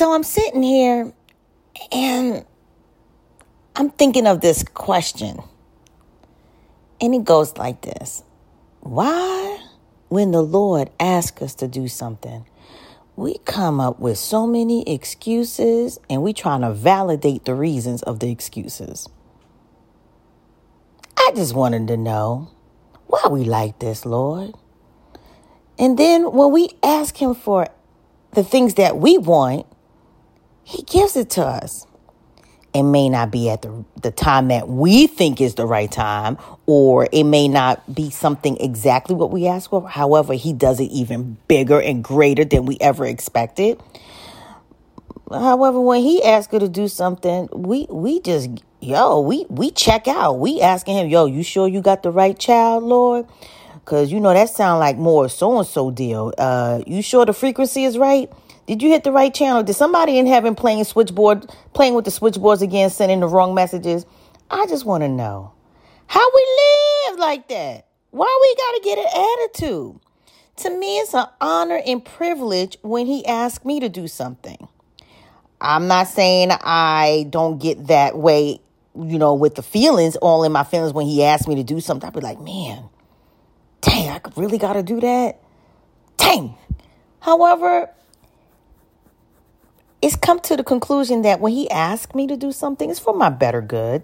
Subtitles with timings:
[0.00, 1.12] know, I'm sitting here
[1.92, 2.44] and
[3.76, 5.42] I'm thinking of this question.
[7.00, 8.22] And it goes like this
[8.80, 9.58] Why,
[10.08, 12.46] when the Lord asks us to do something,
[13.16, 18.20] we come up with so many excuses and we trying to validate the reasons of
[18.20, 19.08] the excuses?
[21.16, 22.50] I just wanted to know
[23.06, 24.54] why we like this, Lord.
[25.78, 27.68] And then when we ask Him for
[28.32, 29.66] the things that we want,
[30.70, 31.84] He gives it to us.
[32.72, 36.38] It may not be at the, the time that we think is the right time,
[36.66, 39.88] or it may not be something exactly what we ask for.
[39.88, 43.82] However, He does it even bigger and greater than we ever expected.
[45.28, 48.48] However, when He asks her to do something, we we just
[48.78, 50.34] yo we we check out.
[50.38, 53.26] We asking Him, yo, you sure you got the right child, Lord?
[53.86, 56.32] Cause you know that sound like more so and so deal.
[56.38, 58.30] Uh, you sure the frequency is right?
[58.70, 59.64] Did you hit the right channel?
[59.64, 64.06] Did somebody in heaven playing switchboard, playing with the switchboards again, sending the wrong messages?
[64.48, 65.52] I just want to know
[66.06, 66.46] how we
[67.08, 67.88] live like that.
[68.12, 70.00] Why we gotta get an attitude?
[70.58, 74.68] To me, it's an honor and privilege when he asks me to do something.
[75.60, 78.60] I'm not saying I don't get that way,
[78.94, 81.80] you know, with the feelings, all in my feelings when he asks me to do
[81.80, 82.06] something.
[82.06, 82.84] I'd be like, man,
[83.80, 85.40] dang, I really got to do that?
[86.18, 86.54] Dang.
[87.18, 87.90] However,
[90.02, 93.14] it's come to the conclusion that when he asked me to do something, it's for
[93.14, 94.02] my better good,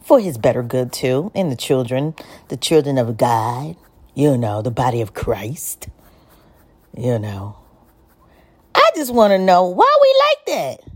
[0.00, 2.14] for his better good too, and the children,
[2.48, 3.76] the children of God,
[4.14, 5.88] you know, the body of Christ,
[6.96, 7.56] you know.
[8.74, 10.92] I just want to know why we like that.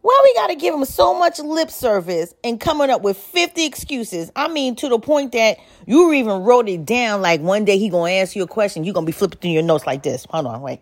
[0.00, 3.64] Why we got to give him so much lip service and coming up with 50
[3.64, 4.32] excuses?
[4.34, 7.88] I mean, to the point that you even wrote it down like one day he
[7.88, 8.82] going to ask you a question.
[8.82, 10.26] You're going to be flipping through your notes like this.
[10.28, 10.80] Hold on, wait.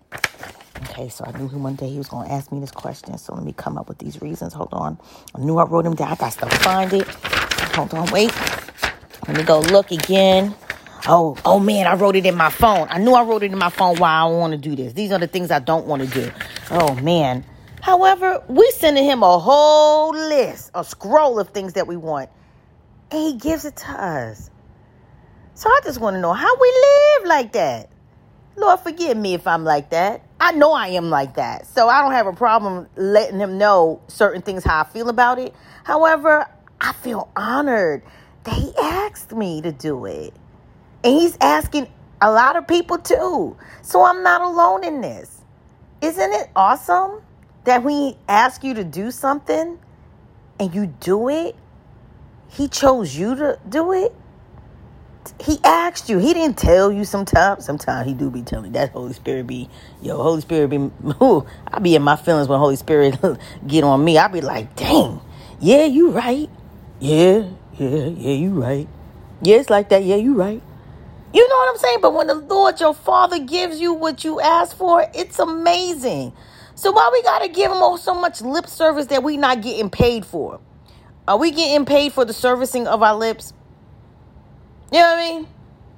[0.83, 3.19] Okay, so I knew him one day he was going to ask me this question.
[3.19, 4.53] So let me come up with these reasons.
[4.55, 4.99] Hold on.
[5.35, 6.13] I knew I wrote him down.
[6.13, 7.07] I got to find it.
[7.75, 8.33] Hold on, wait.
[9.29, 10.55] Let me go look again.
[11.07, 12.87] Oh, oh man, I wrote it in my phone.
[12.91, 14.93] I knew I wrote it in my phone why I want to do this.
[14.93, 16.31] These are the things I don't want to do.
[16.71, 17.45] Oh man.
[17.81, 22.29] However, we sending him a whole list, a scroll of things that we want,
[23.11, 24.51] and he gives it to us.
[25.55, 27.89] So I just want to know how we live like that.
[28.57, 30.23] Lord, forgive me if I'm like that.
[30.41, 31.67] I know I am like that.
[31.67, 35.39] So I don't have a problem letting him know certain things, how I feel about
[35.39, 35.55] it.
[35.85, 36.47] However,
[36.81, 38.03] I feel honored
[38.45, 40.33] that he asked me to do it.
[41.05, 41.89] And he's asking
[42.21, 43.57] a lot of people too.
[43.83, 45.43] So I'm not alone in this.
[46.01, 47.23] Isn't it awesome?
[47.65, 49.79] that when he asks you to do something
[50.59, 51.57] and you do it,
[52.49, 54.15] he chose you to do it.
[55.39, 56.19] He asked you.
[56.19, 57.65] He didn't tell you sometimes.
[57.65, 59.69] Sometimes he do be telling That Holy Spirit be,
[60.03, 60.77] yo, Holy Spirit be,
[61.23, 63.19] ooh, I be in my feelings when Holy Spirit
[63.67, 64.19] get on me.
[64.19, 65.21] I be like, dang,
[65.61, 66.51] yeah, you right.
[67.01, 67.49] Yeah,
[67.79, 68.89] yeah, yeah, you right.
[69.43, 70.05] Yeah, it's like that.
[70.05, 70.63] Yeah, you right.
[71.33, 71.99] You know what I'm saying?
[72.03, 76.33] But when the Lord, your Father, gives you what you ask for, it's amazing.
[76.75, 80.27] So why we gotta give them so much lip service that we not getting paid
[80.27, 80.61] for?
[81.29, 83.53] Are we getting paid for the servicing of our lips?
[84.93, 85.49] You know what I mean?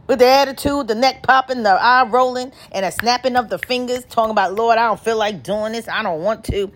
[0.06, 4.04] With the attitude, the neck popping, the eye rolling, and a snapping of the fingers,
[4.04, 5.88] talking about, Lord, I don't feel like doing this.
[5.88, 6.70] I don't want to.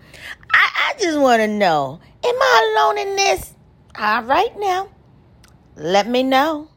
[0.51, 3.53] I, I just want to know, am I alone in this?
[3.99, 4.89] All right now.
[5.75, 6.69] Let me know.